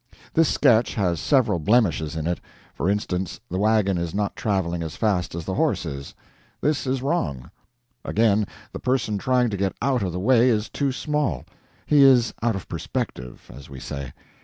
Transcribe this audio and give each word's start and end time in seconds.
This 0.33 0.49
sketch 0.49 0.95
has 0.95 1.19
several 1.19 1.59
blemishes 1.59 2.15
in 2.15 2.25
it; 2.25 2.39
for 2.73 2.89
instance, 2.89 3.39
the 3.51 3.59
wagon 3.59 3.99
is 3.99 4.15
not 4.15 4.35
traveling 4.35 4.81
as 4.81 4.95
fast 4.95 5.35
as 5.35 5.45
the 5.45 5.53
horse 5.53 5.85
is. 5.85 6.15
This 6.59 6.87
is 6.87 7.03
wrong. 7.03 7.51
Again, 8.03 8.47
the 8.73 8.79
person 8.79 9.19
trying 9.19 9.51
to 9.51 9.57
get 9.57 9.75
out 9.79 10.01
of 10.01 10.11
the 10.11 10.19
way 10.19 10.49
is 10.49 10.69
too 10.69 10.91
small; 10.91 11.45
he 11.85 12.01
is 12.01 12.33
out 12.41 12.55
of 12.55 12.67
perspective, 12.67 13.51
as 13.53 13.69
we 13.69 13.79
say. 13.79 14.11